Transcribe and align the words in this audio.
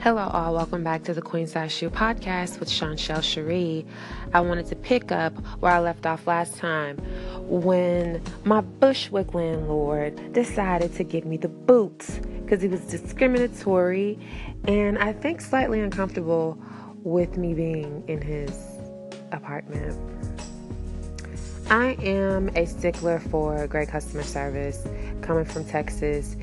Hello, 0.00 0.28
all. 0.28 0.54
Welcome 0.54 0.84
back 0.84 1.02
to 1.04 1.12
the 1.12 1.20
Queen 1.20 1.48
Size 1.48 1.72
Shoe 1.72 1.90
Podcast 1.90 2.60
with 2.60 2.68
Chanchelle 2.68 3.20
Cherie. 3.20 3.84
I 4.32 4.40
wanted 4.40 4.66
to 4.66 4.76
pick 4.76 5.10
up 5.10 5.32
where 5.58 5.72
I 5.72 5.80
left 5.80 6.06
off 6.06 6.24
last 6.28 6.56
time 6.56 6.98
when 7.48 8.22
my 8.44 8.60
Bushwick 8.60 9.34
landlord 9.34 10.32
decided 10.32 10.94
to 10.94 11.02
give 11.02 11.24
me 11.24 11.36
the 11.36 11.48
boots 11.48 12.20
because 12.44 12.62
he 12.62 12.68
was 12.68 12.82
discriminatory 12.82 14.20
and 14.68 14.98
I 14.98 15.12
think 15.12 15.40
slightly 15.40 15.80
uncomfortable 15.80 16.56
with 17.02 17.36
me 17.36 17.52
being 17.52 18.04
in 18.06 18.22
his 18.22 18.56
apartment. 19.32 19.98
I 21.70 21.96
am 22.04 22.50
a 22.54 22.66
stickler 22.66 23.18
for 23.18 23.66
great 23.66 23.88
customer 23.88 24.22
service 24.22 24.86
coming 25.22 25.44
from 25.44 25.64
Texas. 25.64 26.36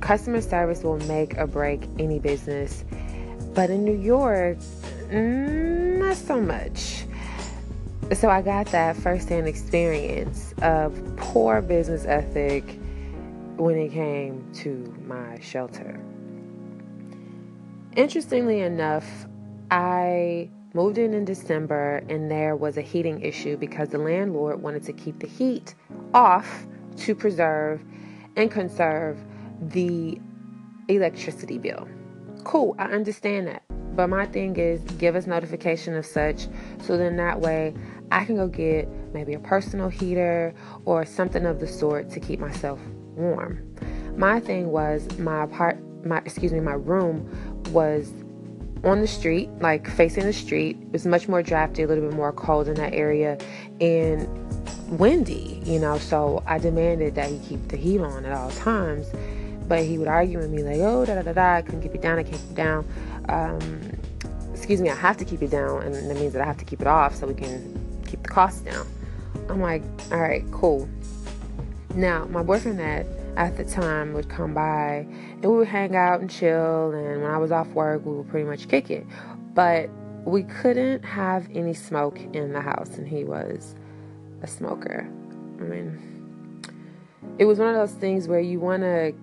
Customer 0.00 0.40
service 0.40 0.82
will 0.82 0.98
make 1.06 1.38
or 1.38 1.46
break 1.46 1.88
any 1.98 2.18
business, 2.18 2.84
but 3.54 3.70
in 3.70 3.84
New 3.84 3.96
York, 3.96 4.58
mm, 5.08 5.98
not 5.98 6.16
so 6.16 6.40
much. 6.40 7.04
So 8.12 8.28
I 8.28 8.42
got 8.42 8.66
that 8.66 8.96
firsthand 8.96 9.48
experience 9.48 10.54
of 10.60 11.00
poor 11.16 11.62
business 11.62 12.04
ethic 12.04 12.64
when 13.56 13.76
it 13.76 13.92
came 13.92 14.46
to 14.54 14.94
my 15.06 15.40
shelter. 15.40 15.98
Interestingly 17.96 18.60
enough, 18.60 19.26
I 19.70 20.50
moved 20.74 20.98
in 20.98 21.14
in 21.14 21.24
December 21.24 22.02
and 22.08 22.30
there 22.30 22.56
was 22.56 22.76
a 22.76 22.82
heating 22.82 23.20
issue 23.22 23.56
because 23.56 23.88
the 23.88 23.98
landlord 23.98 24.60
wanted 24.60 24.82
to 24.84 24.92
keep 24.92 25.20
the 25.20 25.28
heat 25.28 25.74
off 26.12 26.66
to 26.96 27.14
preserve 27.14 27.82
and 28.36 28.50
conserve 28.50 29.18
the 29.60 30.18
electricity 30.88 31.58
bill. 31.58 31.88
Cool, 32.44 32.74
I 32.78 32.84
understand 32.84 33.46
that. 33.48 33.62
But 33.96 34.08
my 34.08 34.26
thing 34.26 34.56
is 34.56 34.80
give 34.98 35.14
us 35.14 35.26
notification 35.26 35.94
of 35.94 36.04
such 36.04 36.48
so 36.82 36.96
then 36.96 37.16
that 37.16 37.40
way 37.40 37.74
I 38.10 38.24
can 38.24 38.36
go 38.36 38.48
get 38.48 38.88
maybe 39.12 39.34
a 39.34 39.38
personal 39.38 39.88
heater 39.88 40.52
or 40.84 41.04
something 41.04 41.46
of 41.46 41.60
the 41.60 41.68
sort 41.68 42.10
to 42.10 42.20
keep 42.20 42.40
myself 42.40 42.80
warm. 43.14 43.76
My 44.16 44.40
thing 44.40 44.70
was 44.70 45.16
my 45.18 45.44
apart 45.44 45.78
my 46.04 46.18
excuse 46.18 46.52
me, 46.52 46.60
my 46.60 46.74
room 46.74 47.28
was 47.72 48.12
on 48.84 49.00
the 49.00 49.06
street, 49.06 49.48
like 49.60 49.88
facing 49.88 50.24
the 50.24 50.32
street. 50.32 50.76
It 50.80 50.92
was 50.92 51.06
much 51.06 51.28
more 51.28 51.42
drafty, 51.42 51.82
a 51.82 51.86
little 51.86 52.08
bit 52.08 52.14
more 52.14 52.32
cold 52.32 52.68
in 52.68 52.74
that 52.74 52.92
area, 52.92 53.38
and 53.80 54.28
windy, 54.98 55.62
you 55.64 55.78
know. 55.78 55.98
So 55.98 56.42
I 56.46 56.58
demanded 56.58 57.14
that 57.14 57.30
he 57.30 57.38
keep 57.38 57.68
the 57.68 57.76
heat 57.76 58.00
on 58.00 58.24
at 58.24 58.32
all 58.32 58.50
times. 58.50 59.10
But 59.66 59.84
he 59.84 59.98
would 59.98 60.08
argue 60.08 60.38
with 60.38 60.50
me, 60.50 60.62
like, 60.62 60.80
oh, 60.80 61.04
da 61.04 61.14
da 61.14 61.22
da 61.22 61.32
da, 61.32 61.54
I 61.56 61.62
couldn't 61.62 61.82
keep 61.82 61.94
it 61.94 62.02
down, 62.02 62.18
I 62.18 62.22
can't 62.22 62.36
keep 62.36 62.50
it 62.50 62.54
down. 62.54 62.86
Um, 63.28 63.92
excuse 64.52 64.80
me, 64.80 64.90
I 64.90 64.94
have 64.94 65.16
to 65.18 65.24
keep 65.24 65.42
it 65.42 65.50
down, 65.50 65.82
and 65.82 65.94
that 65.94 66.16
means 66.16 66.32
that 66.34 66.42
I 66.42 66.44
have 66.44 66.58
to 66.58 66.64
keep 66.64 66.80
it 66.80 66.86
off 66.86 67.14
so 67.14 67.26
we 67.26 67.34
can 67.34 68.02
keep 68.06 68.22
the 68.22 68.28
costs 68.28 68.60
down. 68.60 68.86
I'm 69.48 69.60
like, 69.60 69.82
all 70.10 70.20
right, 70.20 70.44
cool. 70.50 70.88
Now, 71.94 72.24
my 72.26 72.42
boyfriend 72.42 72.78
that 72.78 73.06
at 73.36 73.56
the 73.56 73.64
time 73.64 74.12
would 74.14 74.28
come 74.28 74.54
by 74.54 75.06
and 75.42 75.42
we 75.42 75.58
would 75.58 75.68
hang 75.68 75.96
out 75.96 76.20
and 76.20 76.30
chill. 76.30 76.92
And 76.92 77.22
when 77.22 77.30
I 77.30 77.38
was 77.38 77.52
off 77.52 77.68
work, 77.68 78.04
we 78.04 78.12
would 78.14 78.28
pretty 78.28 78.46
much 78.46 78.68
kick 78.68 78.90
it. 78.90 79.04
But 79.54 79.90
we 80.24 80.44
couldn't 80.44 81.04
have 81.04 81.48
any 81.54 81.74
smoke 81.74 82.18
in 82.32 82.52
the 82.52 82.60
house, 82.60 82.96
and 82.96 83.06
he 83.06 83.24
was 83.24 83.74
a 84.42 84.46
smoker. 84.46 85.06
I 85.60 85.62
mean, 85.62 86.62
it 87.38 87.44
was 87.44 87.58
one 87.58 87.68
of 87.68 87.74
those 87.74 87.92
things 87.98 88.26
where 88.26 88.40
you 88.40 88.58
want 88.58 88.82
to 88.82 89.14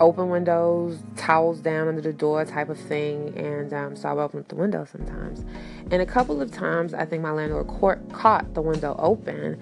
open 0.00 0.28
windows, 0.28 0.98
towels 1.16 1.60
down 1.60 1.88
under 1.88 2.00
the 2.00 2.12
door 2.12 2.44
type 2.44 2.68
of 2.68 2.78
thing. 2.78 3.36
And 3.36 3.72
um, 3.72 3.96
so 3.96 4.08
I 4.08 4.12
would 4.12 4.22
open 4.22 4.40
up 4.40 4.48
the 4.48 4.56
window 4.56 4.84
sometimes. 4.84 5.44
And 5.90 6.02
a 6.02 6.06
couple 6.06 6.40
of 6.40 6.50
times, 6.50 6.94
I 6.94 7.04
think 7.04 7.22
my 7.22 7.30
landlord 7.30 7.68
caught 8.12 8.54
the 8.54 8.62
window 8.62 8.96
open 8.98 9.58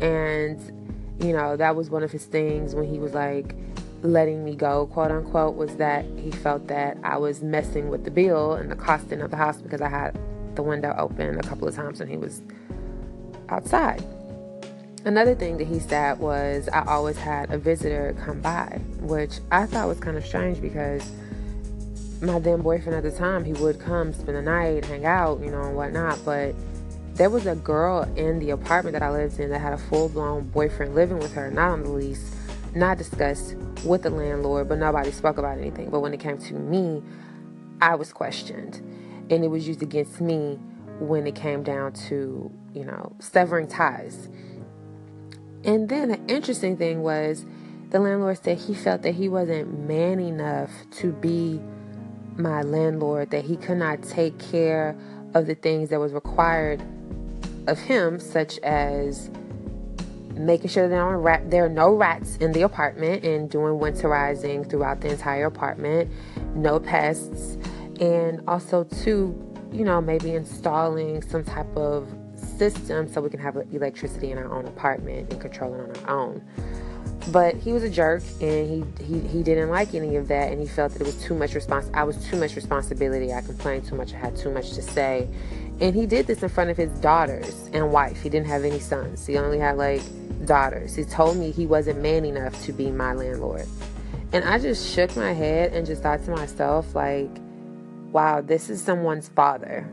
and 0.00 0.60
you 1.20 1.32
know, 1.32 1.56
that 1.56 1.76
was 1.76 1.90
one 1.90 2.02
of 2.02 2.10
his 2.10 2.24
things 2.24 2.74
when 2.74 2.86
he 2.86 2.98
was 2.98 3.14
like 3.14 3.54
letting 4.02 4.44
me 4.44 4.54
go, 4.54 4.86
quote 4.86 5.10
unquote, 5.10 5.56
was 5.56 5.76
that 5.76 6.04
he 6.16 6.30
felt 6.30 6.66
that 6.68 6.98
I 7.02 7.16
was 7.16 7.42
messing 7.42 7.88
with 7.88 8.04
the 8.04 8.10
bill 8.10 8.54
and 8.54 8.70
the 8.70 8.76
costing 8.76 9.20
of 9.20 9.30
the 9.30 9.36
house 9.36 9.60
because 9.62 9.80
I 9.80 9.88
had 9.88 10.18
the 10.54 10.62
window 10.62 10.94
open 10.98 11.38
a 11.38 11.42
couple 11.42 11.68
of 11.68 11.74
times 11.74 12.00
when 12.00 12.08
he 12.08 12.16
was 12.16 12.42
outside. 13.48 14.04
Another 15.06 15.34
thing 15.34 15.58
that 15.58 15.66
he 15.66 15.78
said 15.80 16.18
was 16.18 16.66
I 16.72 16.82
always 16.86 17.18
had 17.18 17.52
a 17.52 17.58
visitor 17.58 18.16
come 18.24 18.40
by, 18.40 18.80
which 19.00 19.40
I 19.52 19.66
thought 19.66 19.86
was 19.86 20.00
kind 20.00 20.16
of 20.16 20.24
strange 20.24 20.62
because 20.62 21.10
my 22.22 22.38
then 22.38 22.62
boyfriend 22.62 22.96
at 22.96 23.02
the 23.02 23.10
time, 23.16 23.44
he 23.44 23.52
would 23.52 23.78
come 23.78 24.14
spend 24.14 24.38
the 24.38 24.42
night, 24.42 24.86
hang 24.86 25.04
out, 25.04 25.40
you 25.40 25.50
know, 25.50 25.60
and 25.60 25.76
whatnot, 25.76 26.18
but 26.24 26.54
there 27.16 27.28
was 27.28 27.46
a 27.46 27.54
girl 27.54 28.10
in 28.16 28.38
the 28.38 28.50
apartment 28.50 28.94
that 28.94 29.02
I 29.02 29.10
lived 29.10 29.38
in 29.38 29.50
that 29.50 29.60
had 29.60 29.74
a 29.74 29.78
full 29.78 30.08
blown 30.08 30.48
boyfriend 30.48 30.94
living 30.94 31.18
with 31.18 31.34
her, 31.34 31.50
not 31.50 31.72
on 31.72 31.82
the 31.82 31.90
lease, 31.90 32.34
not 32.74 32.96
discussed 32.96 33.56
with 33.84 34.04
the 34.04 34.10
landlord, 34.10 34.70
but 34.70 34.78
nobody 34.78 35.10
spoke 35.10 35.36
about 35.36 35.58
anything. 35.58 35.90
But 35.90 36.00
when 36.00 36.14
it 36.14 36.20
came 36.20 36.38
to 36.38 36.54
me, 36.54 37.02
I 37.82 37.94
was 37.94 38.10
questioned. 38.10 38.76
And 39.30 39.44
it 39.44 39.48
was 39.48 39.68
used 39.68 39.82
against 39.82 40.20
me 40.22 40.58
when 40.98 41.26
it 41.26 41.34
came 41.34 41.62
down 41.62 41.92
to, 41.92 42.50
you 42.72 42.84
know, 42.84 43.14
severing 43.18 43.68
ties. 43.68 44.28
And 45.64 45.88
then 45.88 46.08
the 46.08 46.20
interesting 46.28 46.76
thing 46.76 47.02
was 47.02 47.46
the 47.90 47.98
landlord 47.98 48.42
said 48.42 48.58
he 48.58 48.74
felt 48.74 49.02
that 49.02 49.14
he 49.14 49.28
wasn't 49.28 49.86
man 49.88 50.20
enough 50.20 50.70
to 50.98 51.12
be 51.12 51.60
my 52.36 52.62
landlord, 52.62 53.30
that 53.30 53.44
he 53.44 53.56
could 53.56 53.78
not 53.78 54.02
take 54.02 54.38
care 54.38 54.96
of 55.34 55.46
the 55.46 55.54
things 55.54 55.90
that 55.90 56.00
was 56.00 56.12
required 56.12 56.82
of 57.66 57.78
him, 57.78 58.18
such 58.20 58.58
as 58.58 59.30
making 60.34 60.68
sure 60.68 60.88
there 60.88 61.16
rat, 61.16 61.50
there 61.50 61.64
are 61.64 61.68
no 61.68 61.94
rats 61.94 62.36
in 62.36 62.52
the 62.52 62.62
apartment 62.62 63.24
and 63.24 63.48
doing 63.48 63.78
winterizing 63.78 64.68
throughout 64.68 65.00
the 65.00 65.08
entire 65.08 65.46
apartment, 65.46 66.10
no 66.54 66.80
pests, 66.80 67.56
and 68.00 68.42
also 68.48 68.84
to, 68.84 69.54
you 69.72 69.84
know, 69.84 70.00
maybe 70.00 70.34
installing 70.34 71.22
some 71.22 71.44
type 71.44 71.74
of 71.76 72.08
system 72.44 73.08
so 73.08 73.20
we 73.20 73.30
can 73.30 73.40
have 73.40 73.56
electricity 73.72 74.30
in 74.30 74.38
our 74.38 74.52
own 74.52 74.66
apartment 74.66 75.30
and 75.32 75.40
control 75.40 75.74
it 75.74 75.80
on 75.80 76.04
our 76.04 76.10
own. 76.10 76.44
But 77.32 77.56
he 77.56 77.72
was 77.72 77.82
a 77.82 77.90
jerk 77.90 78.22
and 78.40 78.68
he, 78.98 79.04
he, 79.04 79.20
he 79.20 79.42
didn't 79.42 79.70
like 79.70 79.94
any 79.94 80.16
of 80.16 80.28
that 80.28 80.52
and 80.52 80.60
he 80.60 80.66
felt 80.66 80.92
that 80.92 81.00
it 81.00 81.06
was 81.06 81.22
too 81.22 81.34
much 81.34 81.52
respons 81.52 81.90
I 81.94 82.04
was 82.04 82.22
too 82.26 82.36
much 82.36 82.54
responsibility. 82.54 83.32
I 83.32 83.40
complained 83.40 83.86
too 83.86 83.94
much, 83.94 84.12
I 84.12 84.18
had 84.18 84.36
too 84.36 84.50
much 84.50 84.72
to 84.72 84.82
say 84.82 85.28
and 85.80 85.94
he 85.94 86.06
did 86.06 86.26
this 86.26 86.42
in 86.42 86.48
front 86.48 86.70
of 86.70 86.76
his 86.76 86.90
daughters 87.00 87.68
and 87.72 87.90
wife. 87.90 88.22
He 88.22 88.28
didn't 88.28 88.46
have 88.46 88.64
any 88.64 88.78
sons. 88.78 89.26
He 89.26 89.36
only 89.36 89.58
had 89.58 89.76
like 89.76 90.02
daughters. 90.46 90.94
He 90.94 91.04
told 91.04 91.36
me 91.36 91.50
he 91.50 91.66
wasn't 91.66 92.00
man 92.00 92.24
enough 92.24 92.60
to 92.64 92.72
be 92.72 92.90
my 92.90 93.12
landlord. 93.12 93.66
And 94.32 94.44
I 94.44 94.58
just 94.58 94.92
shook 94.94 95.16
my 95.16 95.32
head 95.32 95.72
and 95.72 95.86
just 95.86 96.02
thought 96.02 96.24
to 96.24 96.30
myself, 96.30 96.94
like, 96.94 97.30
wow, 98.10 98.40
this 98.40 98.70
is 98.70 98.82
someone's 98.82 99.28
father. 99.28 99.88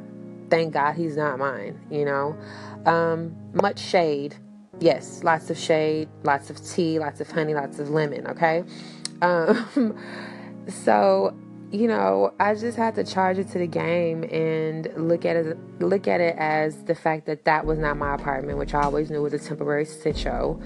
Thank 0.52 0.74
God 0.74 0.94
he's 0.94 1.18
not 1.18 1.40
mine, 1.40 1.80
you 1.90 2.06
know? 2.06 2.38
Um, 2.86 3.36
much 3.54 3.80
shade. 3.80 4.36
Yes, 4.80 5.24
lots 5.24 5.50
of 5.50 5.58
shade, 5.58 6.10
lots 6.24 6.50
of 6.50 6.64
tea, 6.64 7.00
lots 7.00 7.22
of 7.22 7.32
honey, 7.32 7.56
lots 7.56 7.80
of 7.80 7.90
lemon, 7.90 8.28
okay? 8.28 8.64
Um, 9.22 9.98
so 10.68 11.36
you 11.72 11.88
know, 11.88 12.34
I 12.38 12.54
just 12.56 12.78
had 12.78 12.96
to 12.96 13.04
charge 13.06 13.38
it 13.38 13.50
to 13.52 13.58
the 13.58 13.68
game 13.68 14.24
and 14.26 14.92
look 14.98 15.24
at 15.24 15.38
it 15.38 15.58
look 15.80 16.06
at 16.06 16.20
it 16.20 16.36
as 16.38 16.84
the 16.84 16.96
fact 16.96 17.26
that 17.28 17.46
that 17.46 17.66
was 17.66 17.80
not 17.80 17.98
my 17.98 18.16
apartment, 18.16 18.58
which 18.58 18.74
I 18.74 18.82
always 18.82 19.10
knew 19.10 19.22
was 19.22 19.34
a 19.34 19.40
temporary 19.40 19.86
show, 19.86 20.62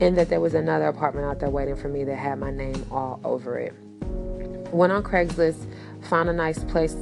and 0.00 0.16
that 0.18 0.28
there 0.28 0.40
was 0.40 0.52
another 0.52 0.88
apartment 0.88 1.26
out 1.26 1.40
there 1.40 1.48
waiting 1.48 1.76
for 1.76 1.88
me 1.88 2.04
that 2.04 2.16
had 2.16 2.38
my 2.38 2.50
name 2.50 2.84
all 2.90 3.18
over 3.24 3.58
it. 3.58 3.74
Went 4.72 4.92
on 4.92 5.02
Craigslist, 5.02 5.66
found 6.02 6.28
a 6.28 6.34
nice 6.34 6.62
place 6.64 6.96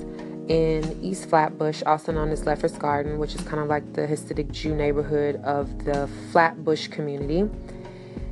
in 0.50 1.00
East 1.00 1.28
Flatbush, 1.28 1.80
also 1.86 2.10
known 2.10 2.30
as 2.30 2.44
Lefferts 2.44 2.76
Garden, 2.76 3.20
which 3.20 3.36
is 3.36 3.40
kind 3.42 3.62
of 3.62 3.68
like 3.68 3.92
the 3.92 4.02
Hasidic 4.02 4.50
Jew 4.50 4.74
neighborhood 4.74 5.36
of 5.44 5.84
the 5.84 6.08
Flatbush 6.32 6.88
community. 6.88 7.48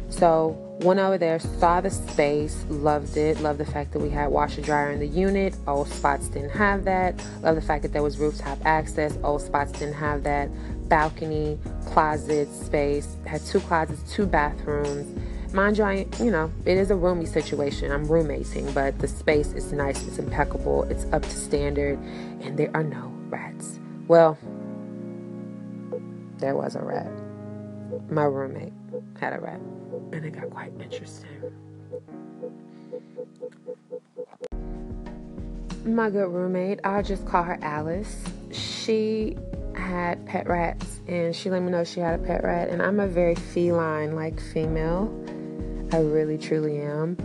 So 0.08 0.68
Went 0.80 1.00
over 1.00 1.18
there, 1.18 1.40
saw 1.40 1.80
the 1.80 1.90
space, 1.90 2.64
loved 2.68 3.16
it, 3.16 3.40
loved 3.40 3.58
the 3.58 3.64
fact 3.64 3.92
that 3.92 3.98
we 3.98 4.10
had 4.10 4.28
washer 4.28 4.60
dryer 4.60 4.92
in 4.92 5.00
the 5.00 5.08
unit. 5.08 5.56
Old 5.66 5.88
spots 5.88 6.28
didn't 6.28 6.50
have 6.50 6.84
that. 6.84 7.20
Loved 7.42 7.56
the 7.56 7.62
fact 7.62 7.82
that 7.82 7.92
there 7.92 8.02
was 8.04 8.16
rooftop 8.16 8.64
access. 8.64 9.18
Old 9.24 9.42
spots 9.42 9.72
didn't 9.72 9.94
have 9.94 10.22
that. 10.22 10.48
Balcony, 10.88 11.58
closet 11.84 12.48
space. 12.54 13.16
Had 13.26 13.44
two 13.44 13.58
closets, 13.58 14.00
two 14.12 14.24
bathrooms. 14.24 15.17
Mind 15.52 15.78
you, 15.78 15.84
I, 15.84 16.06
you 16.20 16.30
know, 16.30 16.52
it 16.64 16.76
is 16.76 16.90
a 16.90 16.96
roomy 16.96 17.26
situation. 17.26 17.90
I'm 17.90 18.06
roommating, 18.06 18.70
but 18.72 18.98
the 18.98 19.08
space 19.08 19.52
is 19.52 19.72
nice, 19.72 20.06
it's 20.06 20.18
impeccable, 20.18 20.84
it's 20.84 21.06
up 21.12 21.22
to 21.22 21.30
standard, 21.30 21.98
and 22.42 22.58
there 22.58 22.70
are 22.74 22.84
no 22.84 23.12
rats. 23.28 23.78
Well, 24.08 24.38
there 26.38 26.54
was 26.54 26.76
a 26.76 26.80
rat. 26.80 27.10
My 28.10 28.24
roommate 28.24 28.72
had 29.18 29.32
a 29.32 29.40
rat 29.40 29.60
and 30.12 30.24
it 30.24 30.30
got 30.30 30.50
quite 30.50 30.72
interesting. 30.80 31.26
my 35.84 36.10
good 36.10 36.28
roommate, 36.28 36.80
I'll 36.84 37.02
just 37.02 37.26
call 37.26 37.42
her 37.42 37.58
Alice. 37.62 38.22
She 38.52 39.36
had 39.78 40.24
pet 40.26 40.46
rats 40.48 41.00
and 41.06 41.34
she 41.34 41.50
let 41.50 41.62
me 41.62 41.70
know 41.70 41.84
she 41.84 42.00
had 42.00 42.18
a 42.18 42.22
pet 42.22 42.44
rat 42.44 42.68
and 42.68 42.82
I'm 42.82 43.00
a 43.00 43.06
very 43.06 43.34
feline 43.34 44.14
like 44.14 44.40
female. 44.40 45.08
I 45.92 46.00
really 46.00 46.36
truly 46.36 46.80
am. 46.80 47.16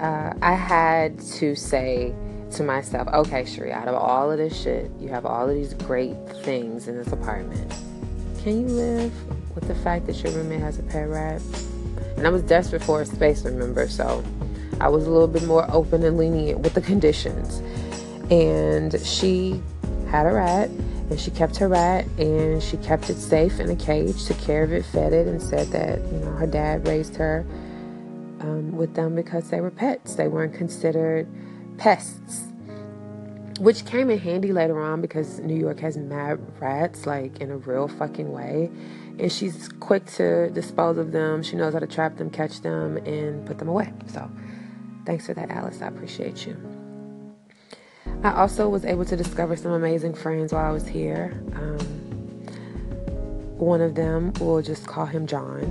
Uh, 0.00 0.32
I 0.42 0.54
had 0.54 1.20
to 1.20 1.54
say 1.54 2.14
to 2.52 2.62
myself, 2.64 3.06
okay, 3.08 3.44
Sheree, 3.44 3.70
out 3.70 3.86
of 3.86 3.94
all 3.94 4.30
of 4.30 4.38
this 4.38 4.60
shit, 4.60 4.90
you 4.98 5.08
have 5.08 5.24
all 5.24 5.48
of 5.48 5.54
these 5.54 5.74
great 5.74 6.16
things 6.42 6.88
in 6.88 6.96
this 6.96 7.12
apartment. 7.12 7.72
Can 8.42 8.62
you 8.62 8.66
live 8.66 9.54
with 9.54 9.68
the 9.68 9.74
fact 9.74 10.06
that 10.06 10.22
your 10.22 10.32
roommate 10.32 10.60
has 10.60 10.78
a 10.78 10.82
pet 10.82 11.08
rat? 11.08 11.42
And 12.16 12.26
I 12.26 12.30
was 12.30 12.42
desperate 12.42 12.82
for 12.82 13.02
a 13.02 13.06
space, 13.06 13.44
remember? 13.44 13.88
So 13.88 14.24
I 14.80 14.88
was 14.88 15.06
a 15.06 15.10
little 15.10 15.28
bit 15.28 15.44
more 15.44 15.70
open 15.70 16.02
and 16.02 16.16
lenient 16.16 16.60
with 16.60 16.74
the 16.74 16.80
conditions. 16.80 17.58
And 18.30 18.98
she 19.04 19.62
had 20.08 20.26
a 20.26 20.32
rat 20.32 20.70
and 21.10 21.20
she 21.20 21.30
kept 21.32 21.56
her 21.56 21.68
rat 21.68 22.06
and 22.18 22.62
she 22.62 22.76
kept 22.78 23.10
it 23.10 23.16
safe 23.16 23.58
in 23.58 23.68
a 23.68 23.76
cage, 23.76 24.24
took 24.24 24.38
care 24.38 24.62
of 24.62 24.72
it, 24.72 24.84
fed 24.86 25.12
it, 25.12 25.26
and 25.26 25.42
said 25.42 25.66
that, 25.68 25.98
you 26.12 26.18
know, 26.18 26.30
her 26.32 26.46
dad 26.46 26.86
raised 26.86 27.16
her 27.16 27.44
um, 28.40 28.72
with 28.72 28.94
them 28.94 29.16
because 29.16 29.50
they 29.50 29.60
were 29.60 29.72
pets. 29.72 30.14
They 30.14 30.28
weren't 30.28 30.54
considered 30.54 31.26
pests. 31.78 32.44
Which 33.58 33.84
came 33.84 34.08
in 34.08 34.18
handy 34.18 34.52
later 34.52 34.80
on 34.80 35.02
because 35.02 35.40
New 35.40 35.56
York 35.56 35.80
has 35.80 35.98
mad 35.98 36.40
rats, 36.60 37.06
like 37.06 37.40
in 37.40 37.50
a 37.50 37.58
real 37.58 37.88
fucking 37.88 38.32
way. 38.32 38.70
And 39.18 39.30
she's 39.30 39.68
quick 39.80 40.06
to 40.12 40.48
dispose 40.50 40.96
of 40.96 41.12
them. 41.12 41.42
She 41.42 41.56
knows 41.56 41.74
how 41.74 41.80
to 41.80 41.86
trap 41.86 42.16
them, 42.16 42.30
catch 42.30 42.62
them, 42.62 42.96
and 42.98 43.44
put 43.46 43.58
them 43.58 43.68
away. 43.68 43.92
So 44.06 44.30
thanks 45.04 45.26
for 45.26 45.34
that, 45.34 45.50
Alice. 45.50 45.82
I 45.82 45.88
appreciate 45.88 46.46
you. 46.46 46.79
I 48.22 48.32
also 48.32 48.68
was 48.68 48.84
able 48.84 49.06
to 49.06 49.16
discover 49.16 49.56
some 49.56 49.72
amazing 49.72 50.12
friends 50.12 50.52
while 50.52 50.66
I 50.66 50.70
was 50.72 50.86
here. 50.86 51.32
Um, 51.54 51.78
one 53.56 53.80
of 53.80 53.94
them, 53.94 54.34
we'll 54.40 54.60
just 54.60 54.86
call 54.86 55.06
him 55.06 55.26
John, 55.26 55.62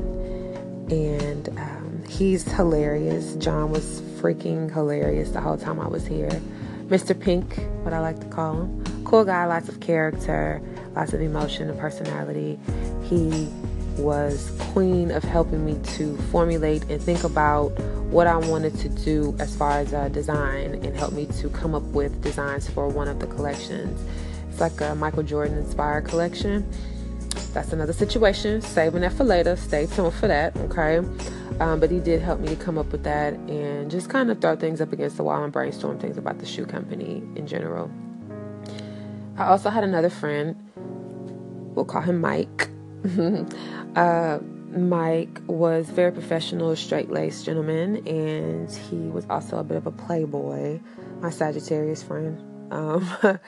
and 0.90 1.50
um, 1.60 2.04
he's 2.10 2.44
hilarious. 2.52 3.36
John 3.36 3.72
was 3.72 4.02
freaking 4.20 4.74
hilarious 4.74 5.30
the 5.30 5.42
whole 5.42 5.58
time 5.58 5.80
I 5.80 5.88
was 5.88 6.08
here. 6.08 6.42
Mr. 6.88 7.20
Pink, 7.20 7.56
what 7.84 7.94
I 7.94 8.00
like 8.00 8.20
to 8.20 8.26
call 8.28 8.62
him. 8.62 9.04
Cool 9.04 9.26
guy, 9.26 9.46
lots 9.46 9.70
of 9.70 9.80
character, 9.80 10.60
lots 10.96 11.14
of 11.14 11.22
emotion 11.22 11.70
and 11.70 11.80
personality. 11.80 12.60
He 13.04 13.48
was 14.00 14.52
queen 14.72 15.12
of 15.12 15.24
helping 15.24 15.66
me 15.66 15.80
to 15.96 16.18
formulate 16.32 16.84
and 16.90 17.02
think 17.02 17.24
about 17.24 17.70
what 18.10 18.28
I 18.28 18.38
wanted 18.38 18.76
to 18.80 18.90
do 18.90 19.36
as 19.40 19.56
far 19.56 19.80
as 19.80 19.94
uh, 19.94 20.10
design 20.10 20.76
and 20.76 20.96
help 20.96 21.14
me 21.14 21.28
to 21.28 21.50
come 21.50 21.76
up 21.76 21.84
with 21.84 22.22
designs 22.22 22.70
for 22.70 22.88
one 22.88 23.08
of 23.08 23.20
the 23.20 23.28
collections. 23.28 24.04
It's 24.50 24.60
like 24.60 24.82
a 24.82 24.96
Michael 24.96 25.24
Jordan 25.24 25.58
inspired 25.58 26.06
collection. 26.06 26.68
That's 27.54 27.74
another 27.74 27.94
situation. 27.94 28.62
Saving 28.62 29.02
that 29.02 29.14
for 29.14 29.24
later. 29.24 29.56
Stay 29.56 29.86
tuned 29.86 30.14
for 30.14 30.28
that, 30.28 30.56
okay? 30.58 30.98
Um, 31.60 31.80
but 31.80 31.92
he 31.92 32.00
did 32.00 32.22
help 32.22 32.40
me 32.40 32.48
to 32.48 32.56
come 32.56 32.78
up 32.78 32.92
with 32.92 33.04
that 33.04 33.34
and 33.34 33.92
just 33.92 34.10
kind 34.10 34.32
of 34.32 34.40
throw 34.40 34.56
things 34.56 34.82
up 34.82 34.94
against 34.94 35.18
the 35.18 35.24
wall 35.24 35.44
and 35.44 35.52
brainstorm 35.52 36.00
things 36.00 36.18
about 36.18 36.40
the 36.40 36.46
shoe 36.46 36.66
company 36.66 37.24
in 37.36 37.48
general. 37.48 37.92
I 39.38 39.46
also 39.46 39.70
had 39.70 39.84
another 39.84 40.10
friend, 40.10 40.56
we'll 41.76 41.86
call 41.86 42.02
him 42.02 42.22
Mike. 42.22 42.70
uh, 43.96 44.40
Mike 44.72 45.42
was 45.48 45.90
very 45.90 46.12
professional, 46.12 46.76
straight 46.76 47.10
laced 47.10 47.46
gentleman, 47.46 48.08
and 48.08 48.70
he 48.72 48.98
was 49.10 49.26
also 49.30 49.58
a 49.58 49.64
bit 49.64 49.78
of 49.78 49.88
a 49.88 49.92
playboy, 49.92 50.80
my 51.22 51.30
Sagittarius 51.30 52.04
friend. 52.04 52.46
Um, 52.72 53.10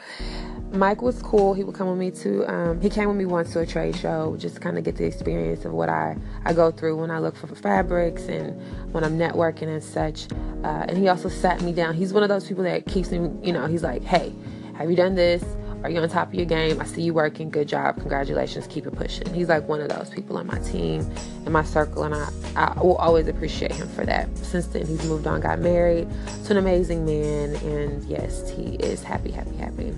Mike 0.71 1.01
was 1.01 1.21
cool. 1.21 1.53
He 1.53 1.63
would 1.63 1.75
come 1.75 1.89
with 1.89 1.99
me 1.99 2.11
to, 2.11 2.51
um, 2.51 2.81
he 2.81 2.89
came 2.89 3.07
with 3.07 3.17
me 3.17 3.25
once 3.25 3.53
to 3.53 3.59
a 3.59 3.65
trade 3.65 3.95
show, 3.95 4.35
just 4.39 4.55
to 4.55 4.61
kind 4.61 4.77
of 4.77 4.83
get 4.83 4.95
the 4.95 5.05
experience 5.05 5.65
of 5.65 5.73
what 5.73 5.89
I, 5.89 6.17
I 6.45 6.53
go 6.53 6.71
through 6.71 6.97
when 6.97 7.11
I 7.11 7.19
look 7.19 7.35
for 7.35 7.47
fabrics 7.47 8.23
and 8.23 8.59
when 8.93 9.03
I'm 9.03 9.17
networking 9.17 9.67
and 9.67 9.83
such. 9.83 10.27
Uh, 10.63 10.85
and 10.87 10.97
he 10.97 11.07
also 11.07 11.29
sat 11.29 11.61
me 11.61 11.73
down. 11.73 11.93
He's 11.93 12.13
one 12.13 12.23
of 12.23 12.29
those 12.29 12.47
people 12.47 12.63
that 12.63 12.87
keeps 12.87 13.11
me, 13.11 13.29
you 13.43 13.53
know, 13.53 13.67
he's 13.67 13.83
like, 13.83 14.03
hey, 14.03 14.33
have 14.75 14.89
you 14.89 14.95
done 14.95 15.15
this? 15.15 15.43
Are 15.83 15.89
you 15.89 15.99
on 15.99 16.07
top 16.09 16.27
of 16.27 16.35
your 16.35 16.45
game? 16.45 16.79
I 16.79 16.85
see 16.85 17.01
you 17.01 17.13
working. 17.13 17.49
Good 17.49 17.67
job. 17.67 17.95
Congratulations. 17.95 18.67
Keep 18.67 18.85
it 18.85 18.95
pushing. 18.95 19.33
He's 19.33 19.49
like 19.49 19.67
one 19.67 19.81
of 19.81 19.89
those 19.89 20.11
people 20.11 20.37
on 20.37 20.45
my 20.45 20.59
team, 20.59 21.09
in 21.45 21.51
my 21.51 21.63
circle, 21.63 22.03
and 22.03 22.13
I, 22.13 22.29
I 22.55 22.79
will 22.79 22.97
always 22.97 23.27
appreciate 23.27 23.71
him 23.71 23.87
for 23.89 24.05
that. 24.05 24.29
Since 24.37 24.67
then, 24.67 24.85
he's 24.85 25.03
moved 25.05 25.25
on, 25.25 25.41
got 25.41 25.59
married 25.59 26.07
to 26.45 26.51
an 26.51 26.57
amazing 26.57 27.03
man, 27.05 27.55
and 27.55 28.03
yes, 28.03 28.51
he 28.51 28.75
is 28.75 29.01
happy, 29.01 29.31
happy, 29.31 29.55
happy. 29.55 29.95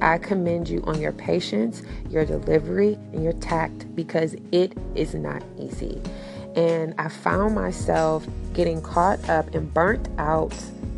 I 0.00 0.18
commend 0.18 0.68
you 0.68 0.82
on 0.86 1.00
your 1.00 1.12
patience, 1.12 1.82
your 2.08 2.24
delivery, 2.24 2.94
and 3.12 3.24
your 3.24 3.32
tact 3.34 3.94
because 3.94 4.36
it 4.52 4.76
is 4.94 5.14
not 5.14 5.42
easy. 5.58 6.00
And 6.56 6.94
I 6.98 7.08
found 7.08 7.54
myself 7.54 8.26
getting 8.52 8.82
caught 8.82 9.28
up 9.28 9.54
and 9.54 9.72
burnt 9.72 10.08
out 10.18 10.54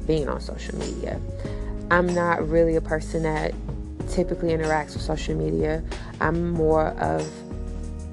being 0.07 0.29
on 0.29 0.41
social 0.41 0.79
media. 0.79 1.21
I'm 1.91 2.07
not 2.15 2.49
really 2.49 2.77
a 2.77 2.81
person 2.81 3.25
that 3.25 3.53
typically 4.09 4.51
interacts 4.51 4.95
with 4.95 5.03
social 5.03 5.35
media. 5.35 5.83
I'm 6.21 6.51
more 6.51 6.89
of 6.99 7.31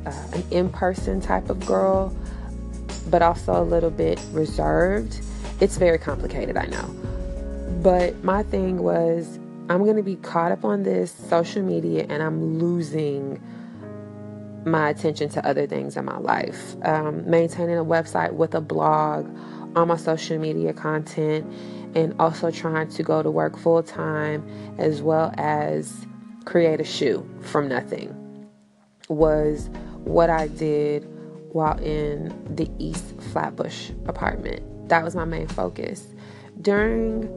uh, 0.05 0.11
an 0.33 0.43
in 0.51 0.69
person 0.69 1.21
type 1.21 1.49
of 1.49 1.65
girl, 1.65 2.15
but 3.09 3.21
also 3.21 3.61
a 3.61 3.63
little 3.63 3.89
bit 3.89 4.19
reserved. 4.31 5.21
It's 5.59 5.77
very 5.77 5.97
complicated, 5.97 6.57
I 6.57 6.65
know. 6.65 6.87
But 7.81 8.23
my 8.23 8.43
thing 8.43 8.79
was, 8.79 9.39
I'm 9.69 9.83
going 9.83 9.97
to 9.97 10.03
be 10.03 10.15
caught 10.15 10.51
up 10.51 10.63
on 10.63 10.83
this 10.83 11.11
social 11.11 11.61
media 11.61 12.05
and 12.09 12.23
I'm 12.23 12.57
losing 12.59 13.41
my 14.65 14.89
attention 14.89 15.29
to 15.29 15.45
other 15.45 15.67
things 15.67 15.97
in 15.97 16.05
my 16.05 16.17
life. 16.17 16.75
Um, 16.83 17.29
maintaining 17.29 17.77
a 17.77 17.85
website 17.85 18.33
with 18.33 18.53
a 18.55 18.61
blog, 18.61 19.27
on 19.75 19.87
my 19.87 19.97
social 19.97 20.39
media 20.39 20.73
content, 20.73 21.45
and 21.95 22.15
also 22.19 22.49
trying 22.51 22.89
to 22.89 23.03
go 23.03 23.21
to 23.21 23.29
work 23.29 23.57
full 23.57 23.83
time 23.83 24.45
as 24.77 25.01
well 25.01 25.31
as 25.37 26.05
create 26.45 26.81
a 26.81 26.83
shoe 26.83 27.27
from 27.41 27.67
nothing 27.67 28.13
was 29.09 29.69
what 30.03 30.29
I 30.29 30.47
did 30.47 31.07
while 31.51 31.77
in 31.79 32.33
the 32.55 32.69
East 32.79 33.19
Flatbush 33.31 33.91
apartment. 34.07 34.63
That 34.89 35.03
was 35.03 35.15
my 35.15 35.25
main 35.25 35.47
focus. 35.47 36.07
During 36.61 37.29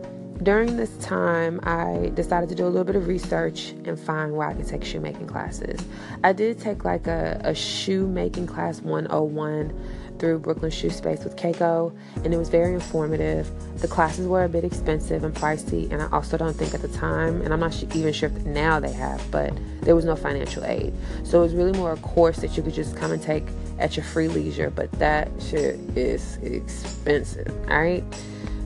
during 0.43 0.77
this 0.77 0.97
time, 0.99 1.61
I 1.65 2.11
decided 2.15 2.49
to 2.49 2.55
do 2.55 2.65
a 2.65 2.69
little 2.69 2.85
bit 2.85 2.97
of 2.97 3.07
research 3.07 3.71
and 3.85 3.99
find 3.99 4.35
where 4.35 4.49
I 4.49 4.55
could 4.55 4.67
take 4.67 4.85
shoemaking 4.85 5.27
classes. 5.27 5.81
I 6.25 6.33
did 6.33 6.59
take 6.59 6.85
like 6.85 7.07
a, 7.07 7.41
a 7.45 7.55
shoemaking 7.55 8.47
class 8.47 8.81
101 8.81 9.79
through 10.19 10.39
Brooklyn 10.39 10.71
Shoe 10.71 10.91
Space 10.91 11.25
with 11.25 11.37
Keiko, 11.37 11.97
and 12.25 12.33
it 12.33 12.37
was 12.37 12.49
very 12.49 12.75
informative. 12.75 13.51
The 13.81 13.89
classes 13.89 14.27
were 14.27 14.45
a 14.45 14.49
bit 14.49 14.65
expensive 14.65 15.25
and 15.25 15.35
pricey, 15.35 15.91
and 15.91 16.03
I 16.03 16.09
also 16.11 16.37
don't 16.37 16.55
think 16.55 16.75
at 16.75 16.83
the 16.83 16.89
time, 16.89 17.41
and 17.43 17.53
I'm 17.53 17.61
not 17.61 17.83
even 17.95 18.13
sure 18.13 18.29
if 18.29 18.45
now 18.45 18.81
they 18.81 18.93
have, 18.93 19.23
but 19.31 19.53
there 19.81 19.97
was 19.97 20.05
no 20.05 20.17
financial 20.17 20.65
aid. 20.65 20.95
So 21.25 21.41
it 21.41 21.43
was 21.43 21.55
really 21.55 21.73
more 21.73 21.93
a 21.93 21.97
course 21.99 22.39
that 22.39 22.57
you 22.57 22.63
could 22.63 22.75
just 22.75 22.97
come 22.97 23.13
and 23.13 23.23
take 23.23 23.45
at 23.79 23.97
your 23.97 24.05
free 24.05 24.29
leisure, 24.29 24.71
but 24.71 24.93
that 24.93 25.31
shit 25.41 25.77
is 25.97 26.37
expensive, 26.43 27.49
all 27.71 27.81
right? 27.81 28.05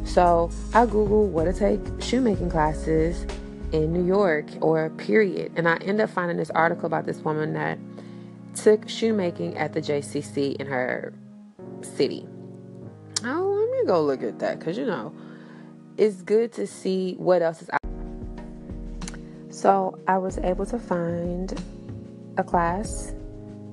So 0.05 0.51
I 0.73 0.87
Googled 0.87 1.29
what 1.29 1.45
to 1.45 1.53
take 1.53 1.81
shoemaking 2.01 2.51
classes 2.51 3.27
in 3.73 3.93
New 3.93 4.05
York 4.05 4.47
or 4.61 4.91
period. 4.91 5.53
And 5.57 5.69
I 5.69 5.77
end 5.79 6.01
up 6.01 6.11
finding 6.11 6.37
this 6.37 6.51
article 6.51 6.87
about 6.87 7.07
this 7.07 7.19
woman 7.19 7.55
that 7.55 7.79
took 8.55 8.89
shoemaking 8.89 9.57
at 9.57 9.73
the 9.73 9.81
JCC 9.81 10.57
in 10.57 10.67
her 10.67 11.13
city. 11.83 12.27
Oh, 13.25 13.67
let 13.71 13.81
me 13.81 13.87
go 13.87 14.03
look 14.03 14.23
at 14.23 14.39
that 14.39 14.59
because 14.59 14.79
you 14.79 14.87
know 14.87 15.13
it's 15.97 16.23
good 16.23 16.53
to 16.53 16.67
see 16.67 17.15
what 17.15 17.43
else 17.43 17.63
is 17.63 17.71
out. 17.71 17.81
So 19.51 19.99
I 20.07 20.19
was 20.19 20.39
able 20.39 20.67
to 20.67 20.79
find 20.79 21.53
a 22.37 22.45
class, 22.45 23.15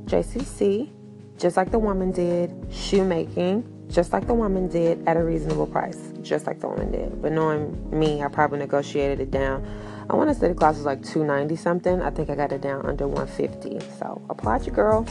JCC, 0.05 0.89
just 1.37 1.57
like 1.57 1.71
the 1.71 1.79
woman 1.79 2.11
did, 2.11 2.53
shoemaking, 2.71 3.87
just 3.89 4.13
like 4.13 4.27
the 4.27 4.33
woman 4.33 4.67
did, 4.67 5.05
at 5.07 5.17
a 5.17 5.23
reasonable 5.23 5.65
price, 5.65 6.10
just 6.23 6.47
like 6.47 6.59
the 6.59 6.67
woman 6.67 6.91
did. 6.91 7.21
But 7.21 7.31
knowing 7.31 7.89
me, 7.97 8.23
I 8.23 8.27
probably 8.27 8.59
negotiated 8.59 9.19
it 9.19 9.31
down. 9.31 9.65
I 10.09 10.15
want 10.15 10.29
to 10.29 10.35
say 10.35 10.47
the 10.47 10.53
class 10.53 10.75
was 10.75 10.85
like 10.85 11.03
290 11.03 11.55
something. 11.55 12.01
I 12.01 12.09
think 12.09 12.29
I 12.29 12.35
got 12.35 12.51
it 12.51 12.61
down 12.61 12.85
under 12.85 13.07
150. 13.07 13.79
So 13.97 14.21
applaud 14.29 14.65
your 14.65 14.75
girl, 14.75 15.07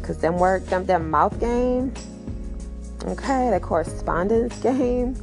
because 0.00 0.18
them 0.18 0.38
work, 0.38 0.64
them, 0.66 0.84
them 0.84 1.10
mouth 1.10 1.38
game, 1.40 1.92
okay, 3.04 3.50
that 3.50 3.62
correspondence 3.62 4.56
game, 4.58 5.16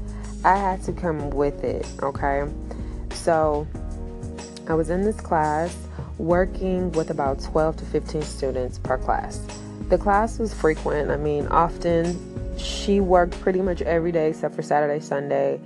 I 0.43 0.55
had 0.55 0.81
to 0.83 0.93
come 0.93 1.29
with 1.29 1.63
it, 1.63 1.85
okay? 2.01 2.51
So 3.13 3.67
I 4.67 4.73
was 4.73 4.89
in 4.89 5.03
this 5.03 5.19
class 5.19 5.75
working 6.17 6.91
with 6.93 7.09
about 7.09 7.41
12 7.41 7.77
to 7.77 7.85
15 7.85 8.21
students 8.21 8.79
per 8.79 8.97
class. 8.97 9.45
The 9.89 9.97
class 9.97 10.39
was 10.39 10.53
frequent. 10.53 11.11
I 11.11 11.17
mean, 11.17 11.47
often 11.47 12.30
she 12.57 12.99
worked 12.99 13.39
pretty 13.41 13.61
much 13.61 13.81
every 13.81 14.11
day 14.11 14.29
except 14.29 14.55
for 14.55 14.61
Saturday, 14.61 14.99
Sunday, 14.99 15.59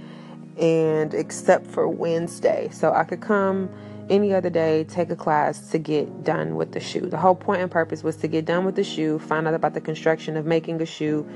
and 0.59 1.13
except 1.13 1.67
for 1.67 1.87
Wednesday. 1.87 2.69
So 2.71 2.93
I 2.93 3.03
could 3.03 3.21
come 3.21 3.69
any 4.09 4.33
other 4.33 4.49
day, 4.49 4.83
take 4.83 5.09
a 5.09 5.15
class 5.15 5.69
to 5.71 5.79
get 5.79 6.23
done 6.23 6.55
with 6.55 6.71
the 6.71 6.79
shoe. 6.79 7.09
The 7.09 7.17
whole 7.17 7.35
point 7.35 7.61
and 7.61 7.71
purpose 7.71 8.03
was 8.03 8.15
to 8.17 8.27
get 8.27 8.45
done 8.45 8.65
with 8.65 8.75
the 8.75 8.83
shoe, 8.83 9.19
find 9.19 9.47
out 9.47 9.53
about 9.53 9.73
the 9.73 9.81
construction 9.81 10.37
of 10.37 10.45
making 10.45 10.81
a 10.81 10.85
shoe, 10.85 11.27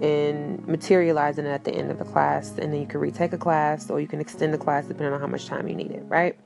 and 0.00 0.66
materializing 0.66 1.46
it 1.46 1.50
at 1.50 1.64
the 1.64 1.72
end 1.72 1.90
of 1.90 1.98
the 1.98 2.04
class. 2.04 2.50
And 2.58 2.72
then 2.72 2.80
you 2.80 2.86
can 2.86 3.00
retake 3.00 3.32
a 3.32 3.38
class 3.38 3.90
or 3.90 4.00
you 4.00 4.08
can 4.08 4.20
extend 4.20 4.52
the 4.52 4.58
class 4.58 4.86
depending 4.86 5.12
on 5.12 5.20
how 5.20 5.26
much 5.26 5.46
time 5.46 5.68
you 5.68 5.74
need 5.74 5.92
it, 5.92 6.04
right? 6.08 6.36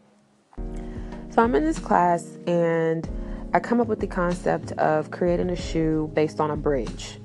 So 1.30 1.42
I'm 1.42 1.54
in 1.54 1.64
this 1.64 1.78
class 1.78 2.38
and 2.46 3.08
I 3.52 3.60
come 3.60 3.80
up 3.80 3.86
with 3.86 4.00
the 4.00 4.06
concept 4.06 4.72
of 4.72 5.10
creating 5.10 5.50
a 5.50 5.56
shoe 5.56 6.10
based 6.14 6.40
on 6.40 6.50
a 6.50 6.56
bridge. 6.56 7.18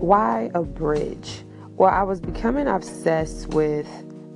Why 0.00 0.50
a 0.54 0.62
bridge? 0.62 1.44
Well, 1.76 1.90
I 1.90 2.02
was 2.04 2.22
becoming 2.22 2.66
obsessed 2.66 3.48
with 3.48 3.86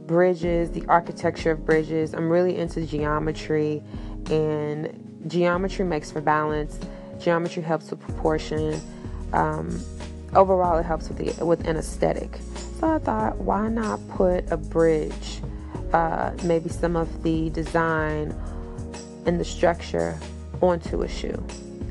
bridges, 0.07 0.71
the 0.71 0.85
architecture 0.89 1.53
of 1.53 1.65
bridges. 1.65 2.13
I'm 2.13 2.29
really 2.29 2.59
into 2.59 2.85
geometry, 2.85 3.83
and 4.31 5.25
geometry 5.27 5.87
makes 5.87 6.11
for 6.11 6.21
balance. 6.21 6.79
Geometry 7.19 7.63
helps 7.63 7.91
with 7.91 8.01
proportion. 8.01 8.79
Um, 9.33 9.83
overall, 10.35 10.77
it 10.77 10.85
helps 10.85 11.09
with 11.09 11.17
the 11.17 11.43
with 11.43 11.67
an 11.67 11.79
aesthetic. 11.79 12.39
So 12.79 12.91
I 12.91 12.99
thought, 12.99 13.39
why 13.39 13.67
not 13.69 14.07
put 14.11 14.45
a 14.53 14.59
bridge, 14.59 15.41
uh, 15.95 16.33
maybe 16.43 16.69
some 16.69 16.95
of 16.95 17.23
the 17.23 17.49
design 17.49 18.39
and 19.25 19.41
the 19.41 19.45
structure 19.47 20.19
onto 20.61 21.01
a 21.01 21.09
shoe, 21.09 21.43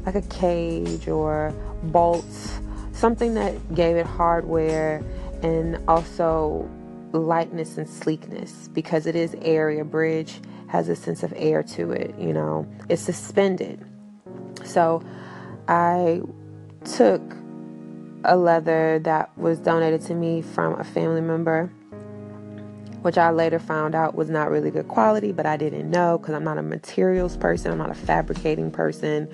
like 0.05 0.13
a 0.13 0.21
cage 0.21 1.07
or 1.07 1.51
bolts, 1.85 2.59
something 3.03 3.33
that 3.33 3.75
gave 3.75 3.97
it 3.97 4.05
hardware 4.05 5.03
and 5.41 5.77
also 5.89 6.65
lightness 7.11 7.77
and 7.77 7.85
sleekness 7.85 8.69
because 8.69 9.05
it 9.05 9.13
is 9.13 9.35
airy. 9.41 9.77
A 9.79 9.83
bridge 9.83 10.39
has 10.69 10.87
a 10.87 10.95
sense 10.95 11.21
of 11.21 11.33
air 11.35 11.63
to 11.63 11.91
it, 11.91 12.17
you 12.17 12.31
know, 12.31 12.65
it's 12.87 13.01
suspended. 13.01 13.85
So 14.63 15.03
I 15.67 16.21
took 16.85 17.21
a 18.23 18.37
leather 18.37 18.99
that 18.99 19.37
was 19.37 19.59
donated 19.59 19.99
to 20.03 20.15
me 20.15 20.41
from 20.41 20.79
a 20.79 20.85
family 20.85 21.19
member, 21.19 21.69
which 23.01 23.17
I 23.17 23.31
later 23.31 23.59
found 23.59 23.95
out 23.95 24.15
was 24.15 24.29
not 24.29 24.49
really 24.49 24.71
good 24.71 24.87
quality, 24.87 25.33
but 25.33 25.45
I 25.45 25.57
didn't 25.57 25.91
know 25.91 26.19
because 26.19 26.35
I'm 26.35 26.45
not 26.45 26.57
a 26.57 26.63
materials 26.63 27.35
person, 27.35 27.69
I'm 27.69 27.77
not 27.79 27.91
a 27.91 27.95
fabricating 27.95 28.71
person. 28.71 29.27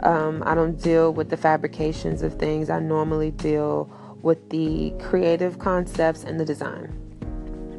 Um, 0.00 0.42
I 0.46 0.54
don't 0.54 0.80
deal 0.80 1.12
with 1.12 1.30
the 1.30 1.36
fabrications 1.36 2.22
of 2.22 2.34
things. 2.38 2.70
I 2.70 2.80
normally 2.80 3.30
deal 3.30 3.90
with 4.22 4.50
the 4.50 4.92
creative 5.00 5.58
concepts 5.58 6.24
and 6.24 6.38
the 6.38 6.44
design. 6.44 6.92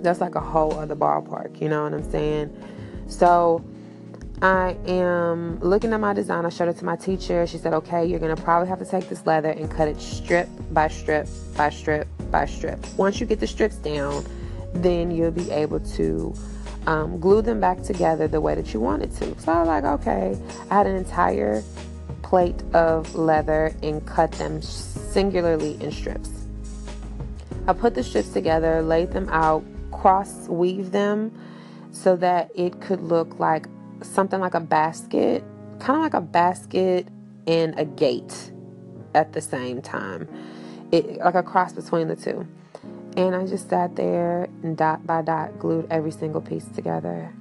That's 0.02 0.22
like 0.22 0.36
a 0.36 0.42
whole 0.42 0.74
other 0.80 0.96
ballpark, 0.96 1.60
you 1.62 1.70
know 1.70 1.84
what 1.84 1.94
I'm 1.94 2.10
saying? 2.10 2.56
So 3.08 3.64
I 4.42 4.78
am 4.86 5.60
looking 5.60 5.94
at 5.94 6.00
my 6.00 6.14
design. 6.14 6.46
I 6.46 6.50
showed 6.50 6.70
it 6.70 6.78
to 6.78 6.86
my 6.86 6.96
teacher. 6.96 7.48
She 7.48 7.58
said, 7.58 7.74
okay, 7.74 8.06
you're 8.06 8.20
going 8.20 8.36
to 8.36 8.42
probably 8.42 8.70
have 8.70 8.80
to 8.80 8.86
take 8.86 9.10
this 9.10 9.26
leather 9.26 9.50
and 9.50 9.70
cut 9.70 9.88
it 9.88 10.00
strip 10.00 10.48
by 10.72 10.88
strip 10.88 11.28
by 11.56 11.70
strip 11.70 12.08
by 12.30 12.46
strip. 12.46 12.80
Once 12.98 13.20
you 13.20 13.26
get 13.26 13.40
the 13.40 13.48
strips 13.48 13.78
down, 13.78 14.24
then 14.74 15.10
you'll 15.10 15.32
be 15.32 15.50
able 15.50 15.80
to 15.80 16.36
um, 16.86 17.20
glue 17.20 17.42
them 17.42 17.60
back 17.60 17.82
together 17.82 18.28
the 18.28 18.40
way 18.40 18.54
that 18.54 18.74
you 18.74 18.80
wanted 18.80 19.12
to. 19.14 19.40
So 19.42 19.52
I 19.52 19.60
was 19.60 19.68
like, 19.68 19.84
okay. 19.84 20.38
I 20.70 20.76
had 20.76 20.88
an 20.88 20.96
entire 20.96 21.64
plate 22.28 22.62
of 22.74 23.16
leather 23.16 23.74
and 23.82 24.06
cut 24.06 24.34
them 24.34 24.62
singularly 24.62 25.82
in 25.82 25.94
strips. 25.94 26.30
I 27.68 27.74
put 27.74 27.96
the 27.96 28.04
strips 28.04 28.30
together, 28.30 28.82
laid 28.82 29.12
them 29.12 29.30
out, 29.30 29.64
cross 29.94 30.50
weave 30.50 30.92
them 30.92 31.32
so 31.92 32.18
that 32.18 32.52
it 32.54 32.82
could 32.82 33.02
look 33.02 33.40
like 33.40 33.68
something 34.02 34.42
like 34.42 34.56
a 34.56 34.60
basket, 34.60 35.42
kind 35.80 35.96
of 35.96 36.04
like 36.04 36.14
a 36.14 36.22
basket 36.22 37.08
and 37.48 37.80
a 37.80 37.86
gate 37.86 38.52
at 39.16 39.32
the 39.32 39.40
same 39.40 39.82
time. 39.82 40.28
It 40.92 41.20
like 41.20 41.36
a 41.36 41.44
cross 41.44 41.72
between 41.72 42.10
the 42.10 42.18
two. 42.18 42.46
And 43.16 43.36
I 43.36 43.48
just 43.48 43.70
sat 43.70 43.96
there 43.96 44.50
and 44.64 44.76
dot 44.76 45.08
by 45.08 45.22
dot 45.22 45.58
glued 45.60 45.88
every 45.90 46.12
single 46.12 46.42
piece 46.42 46.66
together. 46.76 47.34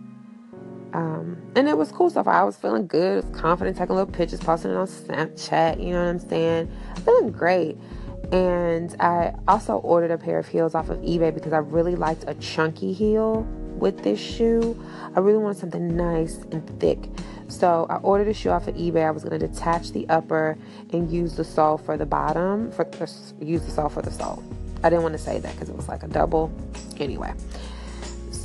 Um, 0.96 1.36
and 1.54 1.68
it 1.68 1.76
was 1.76 1.92
cool 1.92 2.08
so. 2.08 2.22
I 2.22 2.42
was 2.42 2.56
feeling 2.56 2.86
good, 2.86 3.22
was 3.22 3.38
confident, 3.38 3.76
taking 3.76 3.94
little 3.94 4.10
pictures, 4.10 4.40
posting 4.40 4.70
it 4.70 4.76
on 4.78 4.86
Snapchat, 4.86 5.78
you 5.78 5.92
know 5.92 6.02
what 6.02 6.08
I'm 6.08 6.18
saying? 6.18 6.72
Feeling 7.04 7.30
great. 7.32 7.76
And 8.32 8.96
I 8.98 9.34
also 9.46 9.76
ordered 9.76 10.10
a 10.10 10.16
pair 10.16 10.38
of 10.38 10.48
heels 10.48 10.74
off 10.74 10.88
of 10.88 10.96
eBay 11.00 11.34
because 11.34 11.52
I 11.52 11.58
really 11.58 11.96
liked 11.96 12.24
a 12.26 12.34
chunky 12.36 12.94
heel 12.94 13.42
with 13.76 14.04
this 14.04 14.18
shoe. 14.18 14.82
I 15.14 15.20
really 15.20 15.36
wanted 15.36 15.58
something 15.58 15.94
nice 15.94 16.36
and 16.50 16.66
thick. 16.80 17.10
So 17.48 17.86
I 17.90 17.96
ordered 17.96 18.28
a 18.28 18.34
shoe 18.34 18.48
off 18.48 18.66
of 18.66 18.74
eBay. 18.76 19.04
I 19.04 19.10
was 19.10 19.22
going 19.22 19.38
to 19.38 19.46
detach 19.46 19.92
the 19.92 20.08
upper 20.08 20.56
and 20.94 21.10
use 21.10 21.36
the 21.36 21.44
sole 21.44 21.76
for 21.76 21.98
the 21.98 22.06
bottom, 22.06 22.72
for 22.72 22.88
use 23.38 23.66
the 23.66 23.70
sole 23.70 23.90
for 23.90 24.00
the 24.00 24.10
sole. 24.10 24.42
I 24.82 24.88
didn't 24.88 25.02
want 25.02 25.12
to 25.12 25.22
say 25.22 25.40
that 25.40 25.52
because 25.52 25.68
it 25.68 25.76
was 25.76 25.88
like 25.88 26.02
a 26.02 26.08
double. 26.08 26.50
Anyway, 26.98 27.34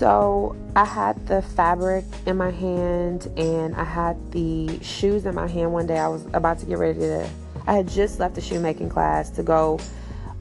so 0.01 0.55
I 0.75 0.83
had 0.83 1.27
the 1.27 1.43
fabric 1.43 2.05
in 2.25 2.35
my 2.35 2.49
hand 2.49 3.27
and 3.37 3.75
I 3.75 3.83
had 3.83 4.31
the 4.31 4.83
shoes 4.83 5.27
in 5.27 5.35
my 5.35 5.47
hand 5.47 5.73
one 5.73 5.85
day. 5.85 5.99
I 5.99 6.07
was 6.07 6.25
about 6.33 6.57
to 6.61 6.65
get 6.65 6.79
ready 6.79 6.97
to, 7.01 7.29
I 7.67 7.73
had 7.73 7.87
just 7.87 8.19
left 8.19 8.33
the 8.33 8.41
shoemaking 8.41 8.89
class 8.89 9.29
to 9.29 9.43
go 9.43 9.79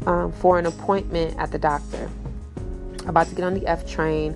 um, 0.06 0.32
for 0.32 0.58
an 0.58 0.64
appointment 0.64 1.38
at 1.38 1.52
the 1.52 1.58
doctor. 1.58 2.10
About 3.06 3.26
to 3.26 3.34
get 3.34 3.44
on 3.44 3.52
the 3.52 3.66
F 3.66 3.86
train 3.86 4.34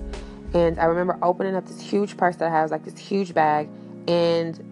and 0.53 0.77
I 0.77 0.85
remember 0.85 1.17
opening 1.23 1.55
up 1.55 1.65
this 1.65 1.81
huge 1.81 2.15
purse 2.17 2.35
that 2.35 2.47
I 2.47 2.51
had, 2.51 2.61
was 2.61 2.71
like 2.71 2.85
this 2.85 2.99
huge 2.99 3.33
bag, 3.33 3.67
and 4.07 4.63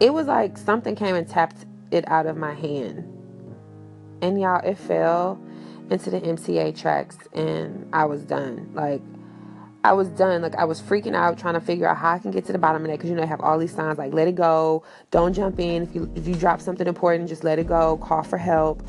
it 0.00 0.12
was 0.12 0.26
like 0.26 0.58
something 0.58 0.96
came 0.96 1.14
and 1.14 1.28
tapped 1.28 1.64
it 1.92 2.08
out 2.08 2.26
of 2.26 2.36
my 2.36 2.54
hand. 2.54 3.04
And 4.20 4.40
y'all, 4.40 4.68
it 4.68 4.76
fell 4.78 5.40
into 5.90 6.10
the 6.10 6.20
MTA 6.20 6.78
tracks, 6.78 7.16
and 7.32 7.88
I 7.92 8.04
was 8.04 8.22
done. 8.22 8.70
Like, 8.74 9.02
I 9.84 9.92
was 9.92 10.08
done. 10.08 10.42
Like, 10.42 10.56
I 10.56 10.64
was 10.64 10.80
freaking 10.80 11.14
out 11.14 11.38
trying 11.38 11.54
to 11.54 11.60
figure 11.60 11.88
out 11.88 11.96
how 11.96 12.12
I 12.12 12.18
can 12.18 12.30
get 12.30 12.44
to 12.46 12.52
the 12.52 12.58
bottom 12.58 12.84
of 12.84 12.90
it 12.90 12.94
because 12.94 13.10
you 13.10 13.16
know, 13.16 13.22
I 13.22 13.26
have 13.26 13.40
all 13.40 13.58
these 13.58 13.74
signs 13.74 13.98
like, 13.98 14.12
let 14.12 14.26
it 14.28 14.34
go, 14.34 14.84
don't 15.10 15.32
jump 15.32 15.60
in. 15.60 15.82
If 15.82 15.94
you, 15.94 16.10
if 16.14 16.26
you 16.26 16.34
drop 16.34 16.60
something 16.60 16.86
important, 16.86 17.28
just 17.28 17.44
let 17.44 17.58
it 17.58 17.68
go, 17.68 17.96
call 17.98 18.22
for 18.22 18.38
help. 18.38 18.82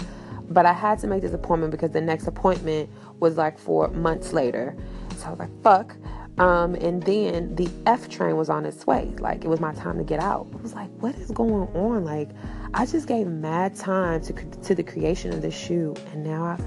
But 0.49 0.65
I 0.65 0.73
had 0.73 0.99
to 0.99 1.07
make 1.07 1.21
this 1.21 1.33
appointment 1.33 1.71
because 1.71 1.91
the 1.91 2.01
next 2.01 2.25
appointment 2.25 2.89
was 3.19 3.37
like 3.37 3.59
four 3.59 3.89
months 3.89 4.33
later. 4.33 4.75
So 5.17 5.27
I 5.27 5.29
was 5.31 5.39
like, 5.39 5.63
fuck. 5.63 5.95
Um, 6.37 6.75
and 6.75 7.01
then 7.01 7.55
the 7.55 7.67
F 7.87 8.09
train 8.09 8.37
was 8.37 8.49
on 8.49 8.65
its 8.65 8.85
way. 8.85 9.11
Like 9.19 9.43
it 9.43 9.47
was 9.47 9.59
my 9.59 9.73
time 9.73 9.97
to 9.97 10.03
get 10.03 10.19
out. 10.19 10.47
I 10.53 10.61
was 10.61 10.73
like, 10.73 10.89
what 10.99 11.15
is 11.15 11.31
going 11.31 11.67
on? 11.75 12.05
Like 12.05 12.29
I 12.73 12.85
just 12.85 13.07
gave 13.07 13.27
mad 13.27 13.75
time 13.75 14.21
to 14.21 14.33
to 14.33 14.75
the 14.75 14.83
creation 14.83 15.33
of 15.33 15.41
this 15.41 15.57
shoe, 15.57 15.95
and 16.11 16.23
now 16.23 16.43
I, 16.43 16.57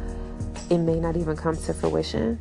it 0.70 0.78
may 0.78 0.98
not 0.98 1.16
even 1.16 1.36
come 1.36 1.56
to 1.56 1.74
fruition. 1.74 2.38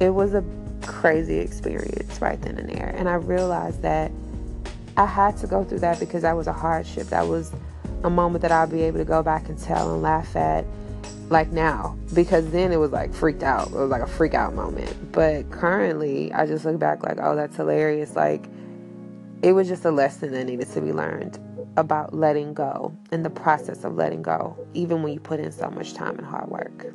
It 0.00 0.10
was 0.10 0.34
a 0.34 0.44
crazy 0.82 1.38
experience 1.38 2.20
right 2.20 2.40
then 2.42 2.58
and 2.58 2.68
there, 2.68 2.94
and 2.96 3.08
I 3.08 3.14
realized 3.14 3.82
that 3.82 4.10
I 4.96 5.06
had 5.06 5.36
to 5.38 5.46
go 5.46 5.64
through 5.64 5.80
that 5.80 6.00
because 6.00 6.22
that 6.22 6.36
was 6.36 6.48
a 6.48 6.52
hardship. 6.52 7.06
That 7.08 7.26
was 7.26 7.52
a 8.02 8.10
moment 8.10 8.42
that 8.42 8.52
I'll 8.52 8.66
be 8.66 8.82
able 8.82 8.98
to 8.98 9.04
go 9.04 9.22
back 9.22 9.48
and 9.48 9.58
tell 9.58 9.92
and 9.94 10.02
laugh 10.02 10.34
at 10.36 10.64
like 11.28 11.50
now 11.50 11.96
because 12.14 12.48
then 12.50 12.72
it 12.72 12.76
was 12.76 12.90
like 12.90 13.14
freaked 13.14 13.42
out. 13.42 13.68
It 13.68 13.74
was 13.74 13.90
like 13.90 14.02
a 14.02 14.06
freak 14.06 14.34
out 14.34 14.54
moment. 14.54 15.12
But 15.12 15.50
currently, 15.50 16.32
I 16.32 16.46
just 16.46 16.64
look 16.64 16.78
back 16.78 17.02
like, 17.02 17.18
oh, 17.20 17.36
that's 17.36 17.56
hilarious. 17.56 18.16
Like, 18.16 18.46
it 19.42 19.52
was 19.52 19.68
just 19.68 19.84
a 19.84 19.90
lesson 19.90 20.32
that 20.32 20.44
needed 20.44 20.68
to 20.72 20.80
be 20.80 20.92
learned 20.92 21.38
about 21.76 22.14
letting 22.14 22.54
go 22.54 22.96
and 23.12 23.24
the 23.24 23.30
process 23.30 23.84
of 23.84 23.94
letting 23.96 24.22
go, 24.22 24.56
even 24.74 25.02
when 25.02 25.12
you 25.12 25.20
put 25.20 25.40
in 25.40 25.52
so 25.52 25.70
much 25.70 25.94
time 25.94 26.16
and 26.16 26.26
hard 26.26 26.48
work. 26.48 26.86